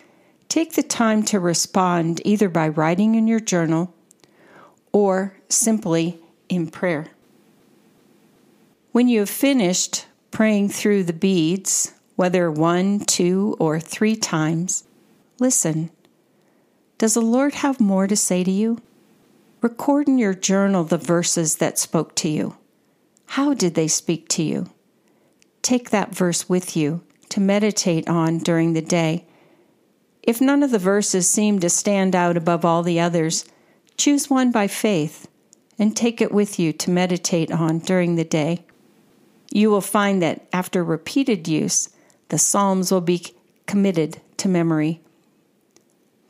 take 0.49 0.73
the 0.73 0.83
time 0.83 1.23
to 1.23 1.39
respond 1.39 2.21
either 2.25 2.49
by 2.49 2.67
writing 2.67 3.15
in 3.15 3.27
your 3.27 3.39
journal 3.39 3.93
or 4.91 5.37
simply 5.47 6.19
in 6.49 6.67
prayer. 6.67 7.07
When 8.91 9.07
you 9.07 9.19
have 9.19 9.29
finished 9.29 10.07
praying 10.31 10.69
through 10.69 11.03
the 11.03 11.13
beads, 11.13 11.93
whether 12.15 12.51
one, 12.51 12.99
two, 12.99 13.55
or 13.59 13.79
three 13.79 14.15
times, 14.15 14.83
listen. 15.39 15.91
Does 16.97 17.13
the 17.13 17.21
Lord 17.21 17.55
have 17.55 17.79
more 17.79 18.07
to 18.07 18.15
say 18.15 18.43
to 18.43 18.51
you? 18.51 18.79
Record 19.61 20.07
in 20.07 20.17
your 20.17 20.33
journal 20.33 20.83
the 20.83 20.97
verses 20.97 21.57
that 21.57 21.77
spoke 21.77 22.15
to 22.15 22.27
you. 22.27 22.57
How 23.27 23.53
did 23.53 23.75
they 23.75 23.87
speak 23.87 24.27
to 24.29 24.41
you? 24.41 24.71
Take 25.61 25.91
that 25.91 26.15
verse 26.15 26.49
with 26.49 26.75
you 26.75 27.03
to 27.29 27.39
meditate 27.39 28.09
on 28.09 28.39
during 28.39 28.73
the 28.73 28.81
day. 28.81 29.23
If 30.23 30.41
none 30.41 30.63
of 30.63 30.71
the 30.71 30.79
verses 30.79 31.29
seem 31.29 31.59
to 31.59 31.69
stand 31.69 32.15
out 32.15 32.37
above 32.37 32.65
all 32.65 32.81
the 32.81 32.99
others, 32.99 33.45
choose 33.97 34.31
one 34.31 34.51
by 34.51 34.65
faith 34.65 35.27
and 35.77 35.95
take 35.95 36.21
it 36.21 36.31
with 36.31 36.57
you 36.57 36.73
to 36.73 36.89
meditate 36.89 37.51
on 37.51 37.77
during 37.79 38.15
the 38.15 38.23
day. 38.23 38.65
You 39.51 39.69
will 39.69 39.81
find 39.81 40.23
that 40.23 40.47
after 40.51 40.83
repeated 40.83 41.47
use, 41.47 41.89
the 42.29 42.39
Psalms 42.39 42.91
will 42.91 43.01
be 43.01 43.27
committed 43.67 44.21
to 44.37 44.47
memory. 44.47 45.01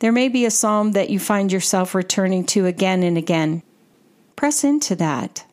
There 0.02 0.10
may 0.10 0.28
be 0.28 0.44
a 0.44 0.50
psalm 0.50 0.92
that 0.92 1.10
you 1.10 1.20
find 1.20 1.52
yourself 1.52 1.94
returning 1.94 2.44
to 2.46 2.66
again 2.66 3.04
and 3.04 3.16
again. 3.16 3.62
Press 4.34 4.64
into 4.64 4.96
that. 4.96 5.44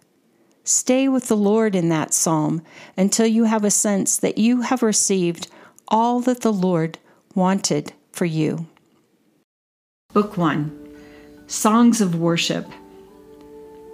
Stay 0.64 1.08
with 1.08 1.28
the 1.28 1.38
Lord 1.38 1.76
in 1.76 1.90
that 1.90 2.16
psalm 2.16 2.64
until 2.98 3.28
you 3.28 3.44
have 3.44 3.64
a 3.64 3.70
sense 3.70 4.18
that 4.18 4.40
you 4.40 4.62
have 4.62 4.82
received 4.82 5.50
all 5.88 6.20
that 6.22 6.42
the 6.42 6.52
Lord 6.52 6.98
wanted 7.36 7.94
for 8.12 8.26
you. 8.26 8.66
Book 10.14 10.36
1 10.36 10.96
Songs 11.46 12.02
of 12.02 12.16
Worship. 12.16 12.66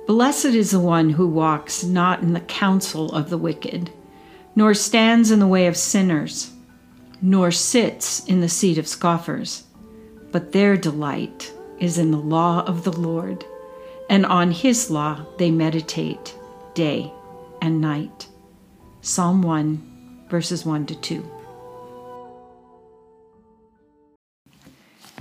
Blessed 0.08 0.46
is 0.46 0.72
the 0.72 0.80
one 0.80 1.10
who 1.10 1.28
walks 1.28 1.84
not 1.84 2.22
in 2.22 2.32
the 2.32 2.40
counsel 2.40 3.12
of 3.12 3.30
the 3.30 3.38
wicked, 3.38 3.92
nor 4.56 4.74
stands 4.74 5.32
in 5.32 5.40
the 5.40 5.48
way 5.48 5.68
of 5.68 5.76
sinners, 5.76 6.54
nor 7.22 7.52
sits 7.52 8.24
in 8.24 8.40
the 8.40 8.48
seat 8.48 8.78
of 8.78 8.88
scoffers 8.88 9.65
but 10.36 10.52
their 10.52 10.76
delight 10.76 11.54
is 11.80 11.98
in 11.98 12.12
the 12.12 12.18
law 12.18 12.62
of 12.66 12.84
the 12.84 12.92
Lord, 12.92 13.46
and 14.10 14.26
on 14.26 14.52
his 14.52 14.92
law 14.92 15.26
they 15.38 15.50
meditate 15.50 16.36
day 16.74 17.10
and 17.62 17.80
night. 17.80 18.28
Psalm 19.00 19.42
1, 19.42 20.26
verses 20.28 20.66
1 20.66 20.88
to 20.88 20.96
2. 20.96 21.32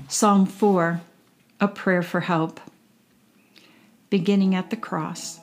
Psalm 0.08 0.46
4, 0.46 1.00
a 1.60 1.68
prayer 1.68 2.02
for 2.02 2.18
help. 2.18 2.58
Beginning 4.10 4.56
at 4.56 4.70
the 4.70 4.76
cross. 4.76 5.38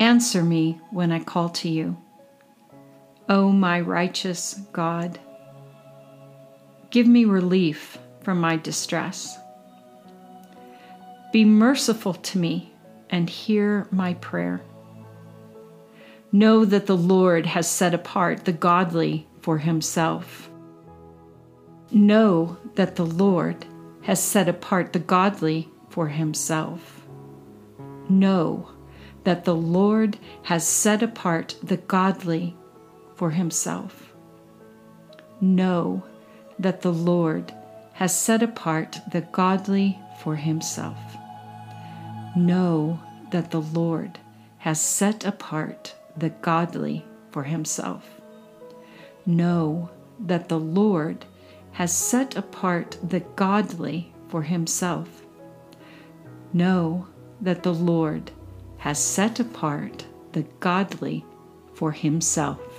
Answer 0.00 0.42
me 0.42 0.80
when 0.90 1.12
I 1.12 1.20
call 1.20 1.50
to 1.50 1.68
you. 1.68 1.96
O 3.28 3.52
my 3.52 3.80
righteous 3.80 4.54
God. 4.72 5.20
Give 6.92 7.06
me 7.06 7.24
relief 7.24 7.96
from 8.20 8.38
my 8.38 8.56
distress. 8.56 9.38
Be 11.32 11.42
merciful 11.42 12.12
to 12.12 12.38
me 12.38 12.74
and 13.08 13.30
hear 13.30 13.88
my 13.90 14.12
prayer. 14.12 14.60
Know 16.32 16.66
that 16.66 16.84
the 16.84 16.96
Lord 16.96 17.46
has 17.46 17.66
set 17.66 17.94
apart 17.94 18.44
the 18.44 18.52
godly 18.52 19.26
for 19.40 19.56
himself. 19.56 20.50
Know 21.90 22.58
that 22.74 22.96
the 22.96 23.06
Lord 23.06 23.64
has 24.02 24.22
set 24.22 24.46
apart 24.46 24.92
the 24.92 24.98
godly 24.98 25.70
for 25.88 26.08
himself. 26.08 27.06
Know 28.10 28.68
that 29.24 29.46
the 29.46 29.54
Lord 29.54 30.18
has 30.42 30.68
set 30.68 31.02
apart 31.02 31.56
the 31.62 31.78
godly 31.78 32.54
for 33.14 33.30
himself. 33.30 34.12
Know 35.40 36.04
that 36.62 36.82
the 36.82 36.92
Lord 36.92 37.52
has 37.94 38.14
set 38.14 38.42
apart 38.42 39.00
the 39.10 39.20
godly 39.20 39.98
for 40.20 40.36
himself. 40.36 40.98
Know 42.36 43.00
that 43.32 43.50
the 43.50 43.60
Lord 43.60 44.20
has 44.58 44.80
set 44.80 45.24
apart 45.24 45.94
the 46.16 46.30
godly 46.30 47.04
for 47.32 47.42
himself. 47.42 48.20
Know 49.26 49.90
that 50.20 50.48
the 50.48 50.58
Lord 50.58 51.26
has 51.72 51.92
set 51.92 52.36
apart 52.36 52.96
the 53.02 53.20
godly 53.20 54.12
for 54.28 54.42
himself. 54.42 55.22
Know 56.52 57.08
that 57.40 57.64
the 57.64 57.74
Lord 57.74 58.30
has 58.78 59.02
set 59.02 59.40
apart 59.40 60.06
the 60.32 60.42
godly 60.60 61.24
for 61.74 61.90
himself. 61.90 62.71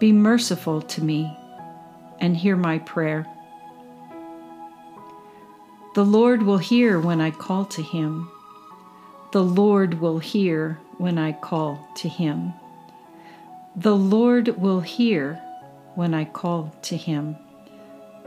Be 0.00 0.12
merciful 0.12 0.80
to 0.80 1.04
me 1.04 1.30
and 2.20 2.34
hear 2.34 2.56
my 2.56 2.78
prayer. 2.78 3.26
The 5.94 6.06
Lord 6.06 6.42
will 6.42 6.56
hear 6.56 6.98
when 6.98 7.20
I 7.20 7.30
call 7.30 7.66
to 7.66 7.82
him. 7.82 8.30
The 9.32 9.42
Lord 9.42 10.00
will 10.00 10.18
hear 10.18 10.78
when 10.96 11.18
I 11.18 11.32
call 11.32 11.86
to 11.96 12.08
him. 12.08 12.54
The 13.76 13.94
Lord 13.94 14.56
will 14.56 14.80
hear 14.80 15.38
when 15.94 16.14
I 16.14 16.24
call 16.24 16.74
to 16.80 16.96
him. 16.96 17.36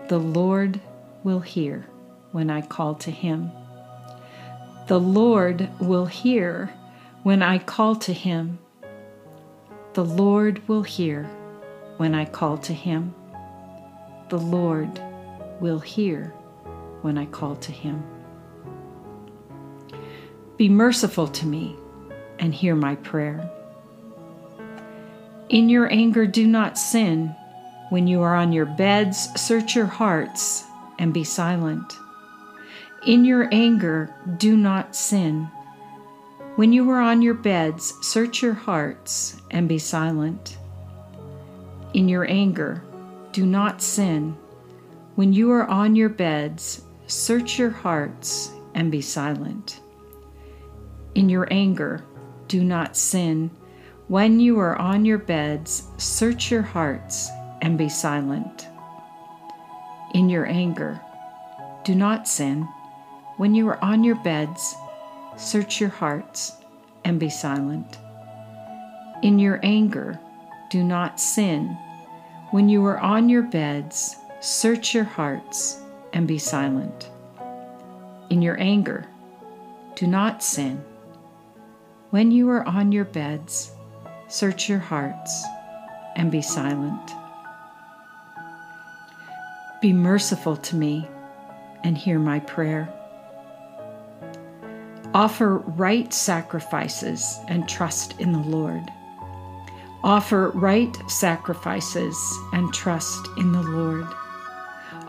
The 0.10 0.20
Lord 0.20 0.80
will 1.24 1.40
hear 1.40 1.88
when 2.34 2.52
I 2.52 2.62
call 2.62 2.94
to 2.96 3.10
him. 3.10 3.52
The 4.86 5.00
Lord 5.00 5.70
will 5.80 6.06
hear 6.06 6.72
when 7.24 7.42
I 7.42 7.58
call 7.58 7.96
to 7.96 8.14
him. 8.14 8.60
The 9.94 10.06
Lord 10.06 10.68
will 10.68 10.84
hear 10.84 11.28
when 11.98 12.16
I 12.16 12.26
call 12.26 12.58
to 12.60 12.74
him. 12.74 13.14
The 14.30 14.40
Lord 14.40 15.02
will 15.60 15.80
hear 15.80 16.34
when 17.02 17.18
I 17.18 17.26
call 17.26 17.56
to 17.58 17.72
him. 17.72 18.04
Be 20.58 20.70
merciful 20.70 21.28
to 21.28 21.46
me 21.46 21.76
and 22.40 22.54
hear 22.54 22.76
my 22.76 22.96
prayer. 22.96 23.50
In 25.50 25.70
your 25.70 25.92
anger, 25.92 26.26
do 26.26 26.48
not 26.48 26.78
sin. 26.78 27.36
When 27.90 28.08
you 28.08 28.22
are 28.22 28.36
on 28.36 28.54
your 28.54 28.66
beds, 28.66 29.30
search 29.36 29.76
your 29.76 29.86
hearts 29.86 30.66
and 30.98 31.14
be 31.14 31.24
silent. 31.24 31.98
In 33.06 33.26
your 33.26 33.50
anger, 33.52 34.16
do 34.38 34.56
not 34.56 34.96
sin. 34.96 35.50
When 36.56 36.72
you 36.72 36.90
are 36.90 37.02
on 37.02 37.22
your 37.22 37.34
beds, 37.34 37.94
search 38.02 38.42
your 38.42 38.54
hearts 38.54 39.42
and 39.52 39.68
be 39.68 39.78
silent. 39.78 40.58
In 41.94 42.10
your 42.10 42.26
anger, 42.30 42.84
do 43.32 43.46
not 43.46 43.82
sin. 43.82 44.36
When 45.16 45.32
you 45.32 45.52
are 45.52 45.68
on 45.68 45.96
your 45.96 46.10
beds, 46.10 46.84
search 47.06 47.60
your 47.60 47.70
hearts 47.70 48.52
and 48.74 48.92
be 48.92 49.02
silent. 49.02 49.80
In 51.14 51.30
your 51.30 51.48
anger, 51.52 52.04
do 52.48 52.64
not 52.64 52.98
sin. 52.98 53.52
When 54.08 54.40
you 54.40 54.60
are 54.60 54.76
on 54.76 55.06
your 55.06 55.20
beds, 55.20 55.84
search 55.98 56.50
your 56.50 56.64
hearts 56.64 57.30
and 57.62 57.78
be 57.78 57.90
silent. 57.90 58.68
In 60.16 60.30
your 60.30 60.48
anger, 60.48 61.00
do 61.84 61.94
not 61.94 62.28
sin. 62.28 62.68
When 63.38 63.54
you 63.54 63.68
are 63.68 63.84
on 63.84 64.04
your 64.04 64.16
beds, 64.16 64.76
search 65.38 65.80
your 65.80 65.90
hearts 65.90 66.58
and 67.06 67.20
be 67.20 67.30
silent. 67.30 68.00
In 69.22 69.38
your 69.38 69.60
anger, 69.64 70.20
do 70.74 70.84
not 70.84 71.20
sin. 71.20 71.78
When 72.50 72.68
you 72.68 72.84
are 72.88 72.98
on 72.98 73.30
your 73.30 73.44
beds, 73.44 74.16
search 74.40 74.96
your 74.96 75.04
hearts 75.04 75.80
and 76.14 76.28
be 76.28 76.40
silent. 76.40 77.12
In 78.32 78.42
your 78.42 78.60
anger, 78.60 79.06
do 79.94 80.08
not 80.08 80.42
sin. 80.42 80.84
When 82.10 82.32
you 82.32 82.50
are 82.50 82.68
on 82.68 82.92
your 82.92 83.06
beds, 83.06 83.72
search 84.30 84.68
your 84.68 84.80
hearts 84.80 85.46
and 86.16 86.32
be 86.32 86.42
silent. 86.42 87.12
Be 89.80 89.94
merciful 89.94 90.58
to 90.58 90.76
me 90.76 91.08
and 91.84 91.96
hear 91.96 92.18
my 92.18 92.40
prayer. 92.40 92.92
Offer 95.14 95.58
right 95.58 96.12
sacrifices 96.12 97.38
and 97.48 97.70
trust 97.70 98.20
in 98.20 98.32
the 98.32 98.40
Lord. 98.40 98.90
Offer 100.04 100.50
right 100.50 100.98
sacrifices 101.10 102.38
and 102.52 102.74
trust 102.74 103.26
in 103.38 103.54
the 103.54 103.62
Lord. 103.62 104.06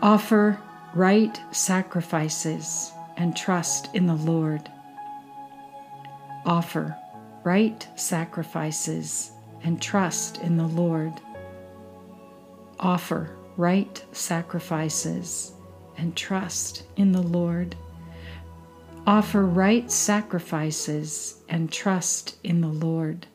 Offer 0.01 0.57
right 0.93 1.37
sacrifices 1.51 2.93
and 3.17 3.35
trust 3.35 3.93
in 3.93 4.07
the 4.07 4.15
Lord. 4.15 4.69
Offer 6.45 6.97
right 7.43 7.85
sacrifices 7.95 9.31
and 9.63 9.81
trust 9.81 10.37
in 10.37 10.55
the 10.55 10.67
Lord. 10.67 11.13
Offer 12.79 13.35
right 13.57 14.05
sacrifices 14.13 15.51
and 15.97 16.15
trust 16.15 16.83
in 16.95 17.11
the 17.11 17.21
Lord. 17.21 17.75
Offer 19.05 19.45
right 19.45 19.91
sacrifices 19.91 21.41
and 21.49 21.69
trust 21.69 22.37
in 22.43 22.61
the 22.61 22.67
Lord. 22.67 23.27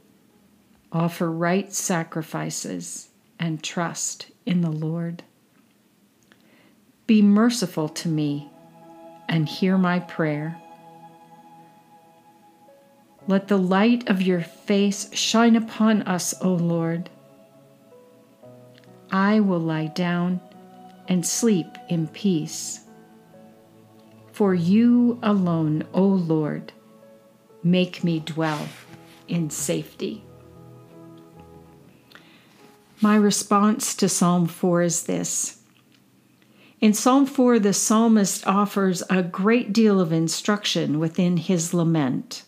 Offer 0.92 1.30
right 1.30 1.72
sacrifices 1.72 3.10
and 3.38 3.62
trust 3.62 4.26
in 4.44 4.60
the 4.60 4.72
Lord. 4.72 5.22
Be 7.06 7.22
merciful 7.22 7.88
to 7.88 8.08
me 8.08 8.50
and 9.28 9.48
hear 9.48 9.78
my 9.78 10.00
prayer. 10.00 10.60
Let 13.28 13.46
the 13.46 13.58
light 13.58 14.08
of 14.08 14.20
your 14.22 14.40
face 14.40 15.14
shine 15.14 15.54
upon 15.54 16.02
us, 16.02 16.34
O 16.42 16.52
Lord. 16.52 17.08
I 19.12 19.38
will 19.40 19.60
lie 19.60 19.86
down 19.86 20.40
and 21.06 21.24
sleep 21.24 21.68
in 21.88 22.08
peace. 22.08 22.80
For 24.32 24.54
you 24.54 25.18
alone, 25.22 25.84
O 25.92 26.02
Lord, 26.04 26.72
make 27.62 28.02
me 28.02 28.20
dwell 28.20 28.66
in 29.28 29.50
safety. 29.50 30.24
My 33.02 33.16
response 33.16 33.94
to 33.94 34.10
Psalm 34.10 34.46
4 34.46 34.82
is 34.82 35.04
this. 35.04 35.60
In 36.82 36.92
Psalm 36.92 37.24
4, 37.24 37.58
the 37.58 37.72
psalmist 37.72 38.46
offers 38.46 39.02
a 39.08 39.22
great 39.22 39.72
deal 39.72 40.00
of 40.00 40.12
instruction 40.12 40.98
within 40.98 41.38
his 41.38 41.72
lament. 41.72 42.42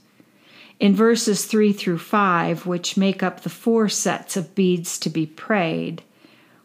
In 0.79 0.95
verses 0.95 1.47
3 1.47 1.73
through 1.73 1.99
5, 1.99 2.67
which 2.67 2.99
make 2.99 3.23
up 3.23 3.41
the 3.41 3.49
four 3.49 3.88
sets 3.88 4.37
of 4.37 4.55
beads 4.55 4.99
to 4.99 5.09
be 5.09 5.25
prayed, 5.25 6.03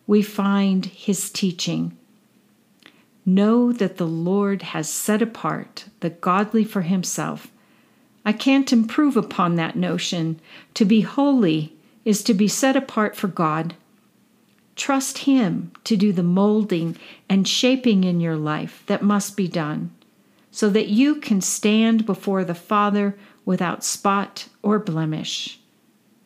we 0.06 0.22
find 0.22 0.88
his 0.88 1.30
teaching 1.30 1.98
Know 3.26 3.74
that 3.74 3.98
the 3.98 4.08
Lord 4.08 4.62
has 4.62 4.90
set 4.90 5.22
apart 5.22 5.86
the 6.00 6.10
godly 6.10 6.64
for 6.64 6.82
himself. 6.82 7.52
I 8.26 8.34
can't 8.34 8.72
improve 8.74 9.18
upon 9.18 9.56
that 9.56 9.76
notion. 9.76 10.40
To 10.76 10.86
be 10.86 11.02
holy 11.02 11.77
is 12.08 12.24
to 12.24 12.34
be 12.34 12.48
set 12.48 12.78
apart 12.78 13.18
for 13.18 13.28
God. 13.28 13.76
Trust 14.78 15.18
Him 15.20 15.74
to 15.84 15.98
do 15.98 16.14
the 16.14 16.24
molding 16.24 16.96
and 17.28 17.46
shaping 17.46 18.06
in 18.06 18.22
your 18.22 18.38
life 18.38 18.82
that 18.86 19.02
must 19.02 19.36
be 19.36 19.50
done, 19.50 19.94
so 20.50 20.70
that 20.70 20.88
you 20.88 21.16
can 21.16 21.42
stand 21.42 22.06
before 22.06 22.46
the 22.46 22.56
Father 22.56 23.18
without 23.44 23.84
spot 23.84 24.48
or 24.64 24.80
blemish. 24.80 25.60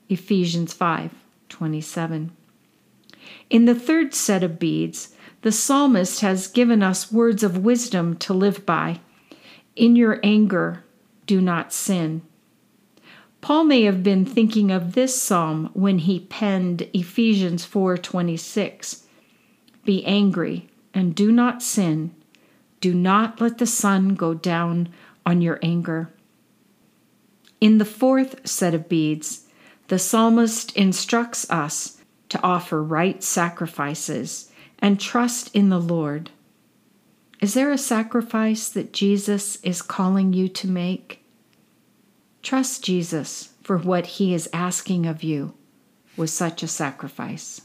Ephesians 0.07 0.71
5 0.71 1.15
27. 1.49 2.31
In 3.49 3.65
the 3.65 3.73
third 3.73 4.13
set 4.13 4.43
of 4.43 4.59
beads, 4.59 5.15
the 5.41 5.51
psalmist 5.51 6.21
has 6.21 6.45
given 6.45 6.83
us 6.83 7.11
words 7.11 7.41
of 7.41 7.57
wisdom 7.57 8.15
to 8.17 8.35
live 8.35 8.67
by. 8.67 8.99
In 9.75 9.95
your 9.95 10.19
anger, 10.21 10.83
do 11.25 11.41
not 11.41 11.73
sin. 11.73 12.21
Paul 13.41 13.63
may 13.63 13.81
have 13.83 14.03
been 14.03 14.23
thinking 14.23 14.71
of 14.71 14.93
this 14.93 15.19
psalm 15.19 15.71
when 15.73 15.99
he 15.99 16.19
penned 16.19 16.87
Ephesians 16.93 17.65
4:26. 17.65 19.03
Be 19.83 20.05
angry 20.05 20.69
and 20.93 21.15
do 21.15 21.31
not 21.31 21.63
sin. 21.63 22.11
Do 22.79 22.93
not 22.93 23.41
let 23.41 23.57
the 23.57 23.65
sun 23.65 24.15
go 24.15 24.33
down 24.35 24.89
on 25.25 25.41
your 25.41 25.59
anger. 25.63 26.13
In 27.59 27.79
the 27.79 27.85
fourth 27.85 28.47
set 28.47 28.73
of 28.73 28.87
beads, 28.87 29.47
the 29.87 29.99
psalmist 29.99 30.75
instructs 30.75 31.49
us 31.49 31.97
to 32.29 32.41
offer 32.41 32.81
right 32.81 33.23
sacrifices 33.23 34.51
and 34.79 34.99
trust 34.99 35.53
in 35.55 35.69
the 35.69 35.79
Lord. 35.79 36.31
Is 37.39 37.55
there 37.55 37.71
a 37.71 37.77
sacrifice 37.77 38.69
that 38.69 38.93
Jesus 38.93 39.57
is 39.63 39.81
calling 39.81 40.31
you 40.31 40.47
to 40.47 40.67
make? 40.67 41.20
Trust 42.41 42.83
Jesus 42.83 43.49
for 43.61 43.77
what 43.77 44.05
he 44.05 44.33
is 44.33 44.49
asking 44.51 45.05
of 45.05 45.23
you 45.23 45.53
with 46.17 46.29
such 46.29 46.63
a 46.63 46.67
sacrifice. 46.67 47.61